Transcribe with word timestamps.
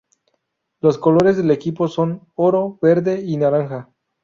Los 0.81 0.97
colores 0.97 1.37
del 1.37 1.51
equipo 1.51 1.87
son 1.87 2.27
oro, 2.33 2.79
verde 2.81 3.21
y 3.23 3.37
naranja. 3.37 3.87